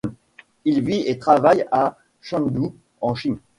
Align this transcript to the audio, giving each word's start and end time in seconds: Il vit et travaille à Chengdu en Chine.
Il 0.65 0.81
vit 0.81 1.03
et 1.05 1.19
travaille 1.19 1.63
à 1.71 1.95
Chengdu 2.21 2.69
en 3.01 3.13
Chine. 3.13 3.37